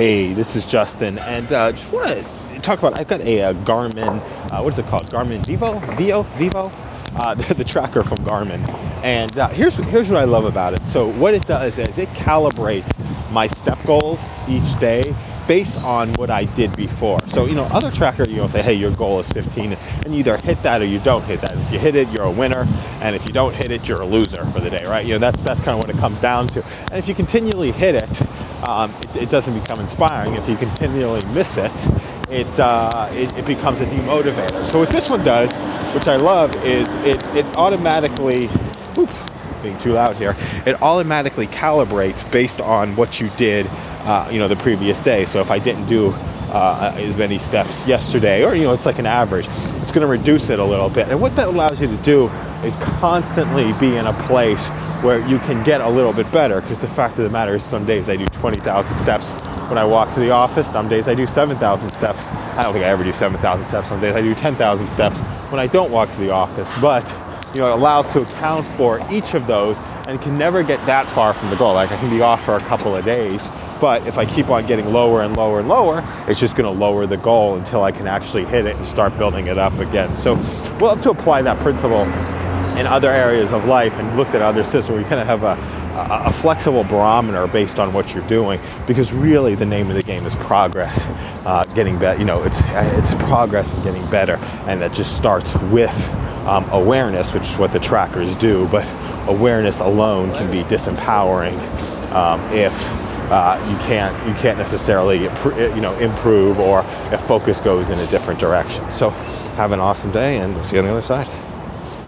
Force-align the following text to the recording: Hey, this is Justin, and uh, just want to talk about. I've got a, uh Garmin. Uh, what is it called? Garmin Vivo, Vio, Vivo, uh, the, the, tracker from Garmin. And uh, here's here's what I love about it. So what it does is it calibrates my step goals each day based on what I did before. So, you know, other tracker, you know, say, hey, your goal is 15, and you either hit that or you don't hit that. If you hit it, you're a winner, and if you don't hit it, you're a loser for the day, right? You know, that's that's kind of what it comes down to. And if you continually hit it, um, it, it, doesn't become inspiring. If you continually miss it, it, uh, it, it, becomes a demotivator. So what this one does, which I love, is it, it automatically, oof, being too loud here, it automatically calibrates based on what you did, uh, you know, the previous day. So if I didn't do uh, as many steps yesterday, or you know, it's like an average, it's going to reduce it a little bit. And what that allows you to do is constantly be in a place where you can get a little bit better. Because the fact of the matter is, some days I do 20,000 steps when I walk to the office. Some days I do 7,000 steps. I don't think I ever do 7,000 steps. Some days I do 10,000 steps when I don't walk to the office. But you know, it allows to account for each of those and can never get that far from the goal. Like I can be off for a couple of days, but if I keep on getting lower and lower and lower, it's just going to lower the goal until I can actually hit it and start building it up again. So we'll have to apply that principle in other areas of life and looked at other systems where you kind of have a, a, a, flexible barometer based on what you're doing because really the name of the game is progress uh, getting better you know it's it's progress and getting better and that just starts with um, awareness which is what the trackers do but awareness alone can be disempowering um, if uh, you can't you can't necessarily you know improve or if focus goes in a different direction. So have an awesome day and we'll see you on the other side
Hey, 0.00 0.32
this 0.32 0.56
is 0.56 0.64
Justin, 0.64 1.18
and 1.18 1.52
uh, 1.52 1.72
just 1.72 1.92
want 1.92 2.08
to 2.08 2.60
talk 2.62 2.78
about. 2.78 2.98
I've 2.98 3.06
got 3.06 3.20
a, 3.20 3.42
uh 3.42 3.52
Garmin. 3.52 4.18
Uh, 4.50 4.62
what 4.62 4.72
is 4.72 4.78
it 4.78 4.86
called? 4.86 5.04
Garmin 5.10 5.44
Vivo, 5.44 5.78
Vio, 5.96 6.22
Vivo, 6.22 6.62
uh, 7.16 7.34
the, 7.34 7.52
the, 7.52 7.64
tracker 7.64 8.02
from 8.02 8.16
Garmin. 8.20 8.66
And 9.04 9.38
uh, 9.38 9.48
here's 9.48 9.74
here's 9.74 10.08
what 10.08 10.18
I 10.18 10.24
love 10.24 10.46
about 10.46 10.72
it. 10.72 10.86
So 10.86 11.10
what 11.12 11.34
it 11.34 11.46
does 11.46 11.76
is 11.76 11.98
it 11.98 12.08
calibrates 12.14 12.90
my 13.30 13.46
step 13.46 13.78
goals 13.84 14.26
each 14.48 14.80
day 14.80 15.02
based 15.46 15.76
on 15.78 16.14
what 16.14 16.30
I 16.30 16.44
did 16.44 16.74
before. 16.76 17.20
So, 17.26 17.44
you 17.44 17.54
know, 17.54 17.64
other 17.64 17.90
tracker, 17.90 18.24
you 18.30 18.36
know, 18.36 18.46
say, 18.46 18.62
hey, 18.62 18.72
your 18.72 18.92
goal 18.92 19.18
is 19.18 19.28
15, 19.30 19.72
and 20.04 20.14
you 20.14 20.20
either 20.20 20.36
hit 20.36 20.62
that 20.62 20.80
or 20.80 20.84
you 20.84 21.00
don't 21.00 21.24
hit 21.24 21.40
that. 21.40 21.52
If 21.56 21.72
you 21.72 21.78
hit 21.78 21.96
it, 21.96 22.08
you're 22.10 22.22
a 22.22 22.30
winner, 22.30 22.66
and 23.00 23.16
if 23.16 23.26
you 23.26 23.32
don't 23.32 23.52
hit 23.52 23.70
it, 23.72 23.88
you're 23.88 24.00
a 24.00 24.06
loser 24.06 24.46
for 24.46 24.60
the 24.60 24.70
day, 24.70 24.86
right? 24.86 25.04
You 25.04 25.14
know, 25.14 25.18
that's 25.18 25.42
that's 25.42 25.60
kind 25.60 25.78
of 25.78 25.84
what 25.84 25.94
it 25.94 26.00
comes 26.00 26.20
down 26.20 26.46
to. 26.48 26.64
And 26.90 26.94
if 26.94 27.08
you 27.08 27.14
continually 27.14 27.72
hit 27.72 27.96
it, 27.96 28.22
um, 28.62 28.92
it, 29.02 29.22
it, 29.22 29.30
doesn't 29.30 29.58
become 29.58 29.80
inspiring. 29.80 30.34
If 30.34 30.48
you 30.48 30.56
continually 30.56 31.24
miss 31.26 31.56
it, 31.56 31.72
it, 32.30 32.60
uh, 32.60 33.08
it, 33.12 33.36
it, 33.36 33.46
becomes 33.46 33.80
a 33.80 33.86
demotivator. 33.86 34.64
So 34.64 34.78
what 34.78 34.90
this 34.90 35.10
one 35.10 35.24
does, 35.24 35.58
which 35.94 36.06
I 36.06 36.16
love, 36.16 36.54
is 36.64 36.94
it, 36.96 37.24
it 37.34 37.44
automatically, 37.56 38.46
oof, 38.98 39.30
being 39.62 39.78
too 39.78 39.92
loud 39.92 40.16
here, 40.16 40.36
it 40.66 40.80
automatically 40.82 41.46
calibrates 41.46 42.30
based 42.30 42.60
on 42.60 42.96
what 42.96 43.20
you 43.20 43.28
did, 43.30 43.66
uh, 44.04 44.28
you 44.30 44.38
know, 44.38 44.48
the 44.48 44.56
previous 44.56 45.00
day. 45.00 45.24
So 45.24 45.40
if 45.40 45.50
I 45.50 45.58
didn't 45.58 45.86
do 45.86 46.12
uh, 46.52 46.94
as 46.96 47.16
many 47.16 47.38
steps 47.38 47.86
yesterday, 47.86 48.44
or 48.44 48.54
you 48.54 48.64
know, 48.64 48.72
it's 48.72 48.86
like 48.86 48.98
an 48.98 49.06
average, 49.06 49.46
it's 49.82 49.92
going 49.92 50.02
to 50.02 50.06
reduce 50.06 50.50
it 50.50 50.58
a 50.58 50.64
little 50.64 50.88
bit. 50.88 51.08
And 51.08 51.20
what 51.20 51.36
that 51.36 51.48
allows 51.48 51.80
you 51.80 51.88
to 51.88 51.96
do 51.98 52.30
is 52.64 52.76
constantly 52.76 53.72
be 53.74 53.96
in 53.96 54.06
a 54.06 54.12
place 54.24 54.68
where 55.02 55.26
you 55.26 55.38
can 55.40 55.62
get 55.64 55.80
a 55.80 55.88
little 55.88 56.12
bit 56.12 56.30
better. 56.32 56.60
Because 56.60 56.78
the 56.78 56.88
fact 56.88 57.18
of 57.18 57.24
the 57.24 57.30
matter 57.30 57.54
is, 57.54 57.62
some 57.62 57.84
days 57.84 58.08
I 58.08 58.16
do 58.16 58.26
20,000 58.26 58.96
steps 58.96 59.32
when 59.68 59.78
I 59.78 59.84
walk 59.84 60.12
to 60.14 60.20
the 60.20 60.30
office. 60.30 60.70
Some 60.70 60.88
days 60.88 61.08
I 61.08 61.14
do 61.14 61.26
7,000 61.26 61.88
steps. 61.90 62.24
I 62.24 62.62
don't 62.62 62.72
think 62.72 62.84
I 62.84 62.88
ever 62.88 63.04
do 63.04 63.12
7,000 63.12 63.64
steps. 63.64 63.88
Some 63.88 64.00
days 64.00 64.14
I 64.14 64.20
do 64.20 64.34
10,000 64.34 64.88
steps 64.88 65.18
when 65.50 65.60
I 65.60 65.66
don't 65.66 65.90
walk 65.90 66.10
to 66.10 66.20
the 66.20 66.30
office. 66.30 66.78
But 66.80 67.04
you 67.54 67.60
know, 67.60 67.68
it 67.68 67.72
allows 67.72 68.12
to 68.12 68.20
account 68.20 68.64
for 68.64 69.00
each 69.10 69.34
of 69.34 69.46
those 69.46 69.78
and 70.06 70.20
can 70.20 70.38
never 70.38 70.62
get 70.62 70.84
that 70.86 71.06
far 71.06 71.32
from 71.32 71.50
the 71.50 71.56
goal. 71.56 71.74
Like 71.74 71.90
I 71.90 71.96
can 71.96 72.10
be 72.10 72.20
off 72.20 72.44
for 72.44 72.56
a 72.56 72.60
couple 72.60 72.94
of 72.94 73.04
days, 73.04 73.50
but 73.80 74.06
if 74.06 74.18
I 74.18 74.26
keep 74.26 74.50
on 74.50 74.66
getting 74.66 74.92
lower 74.92 75.22
and 75.22 75.36
lower 75.36 75.60
and 75.60 75.68
lower, 75.68 76.04
it's 76.28 76.38
just 76.38 76.56
going 76.56 76.72
to 76.72 76.78
lower 76.78 77.06
the 77.06 77.16
goal 77.16 77.56
until 77.56 77.82
I 77.82 77.92
can 77.92 78.06
actually 78.06 78.44
hit 78.44 78.66
it 78.66 78.76
and 78.76 78.86
start 78.86 79.16
building 79.18 79.48
it 79.48 79.58
up 79.58 79.72
again. 79.78 80.14
So 80.14 80.34
we'll 80.78 80.94
have 80.94 81.02
to 81.02 81.10
apply 81.10 81.42
that 81.42 81.58
principle 81.58 82.04
in 82.80 82.86
other 82.86 83.10
areas 83.10 83.52
of 83.52 83.66
life 83.66 83.98
and 83.98 84.16
looked 84.16 84.34
at 84.34 84.40
other 84.40 84.64
systems 84.64 84.88
where 84.88 85.00
you 85.00 85.06
kind 85.06 85.20
of 85.20 85.26
have 85.26 85.42
a, 85.42 85.52
a, 85.98 86.28
a, 86.28 86.32
flexible 86.32 86.82
barometer 86.84 87.46
based 87.46 87.78
on 87.78 87.92
what 87.92 88.14
you're 88.14 88.26
doing 88.26 88.58
because 88.86 89.12
really 89.12 89.54
the 89.54 89.66
name 89.66 89.88
of 89.90 89.94
the 89.94 90.02
game 90.02 90.24
is 90.24 90.34
progress 90.36 91.06
uh, 91.44 91.62
getting 91.74 91.98
better 91.98 92.18
you 92.18 92.24
know 92.24 92.42
it's 92.42 92.58
it's 92.96 93.14
progress 93.26 93.74
and 93.74 93.84
getting 93.84 94.04
better 94.10 94.36
and 94.66 94.80
that 94.80 94.94
just 94.94 95.14
starts 95.14 95.54
with 95.64 96.10
um, 96.46 96.64
awareness 96.70 97.34
which 97.34 97.42
is 97.42 97.58
what 97.58 97.70
the 97.70 97.78
trackers 97.78 98.34
do 98.36 98.66
but 98.68 98.88
awareness 99.28 99.80
alone 99.80 100.32
can 100.32 100.50
be 100.50 100.62
disempowering 100.62 101.58
um, 102.12 102.40
if 102.54 102.90
uh, 103.30 103.62
you 103.70 103.76
can't 103.86 104.26
you 104.26 104.34
can't 104.40 104.56
necessarily 104.56 105.24
you 105.24 105.80
know 105.82 105.94
improve 105.98 106.58
or 106.58 106.80
if 107.12 107.20
focus 107.20 107.60
goes 107.60 107.90
in 107.90 107.98
a 108.00 108.06
different 108.06 108.40
direction. 108.40 108.82
So 108.90 109.10
have 109.54 109.70
an 109.70 109.78
awesome 109.78 110.10
day 110.10 110.38
and 110.38 110.52
we'll 110.52 110.64
see 110.64 110.74
you 110.74 110.80
on 110.80 110.86
the 110.86 110.90
other 110.90 111.02
side 111.02 111.28